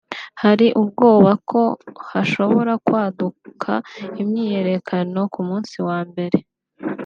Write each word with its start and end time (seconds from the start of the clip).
Hari 0.43 0.67
Ubwoba 0.81 1.31
ko 1.49 1.61
hashobora 2.11 2.73
kwaduka 2.85 3.71
imyiyerekano 4.21 5.19
ku 5.33 5.39
musi 5.49 5.77
wa 5.87 5.99
mbere 6.09 6.39